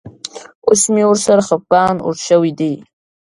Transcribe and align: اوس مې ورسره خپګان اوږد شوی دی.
اوس 0.67 0.81
مې 0.93 1.03
ورسره 1.09 1.41
خپګان 1.47 1.95
اوږد 2.05 2.21
شوی 2.27 2.51
دی. 2.59 2.73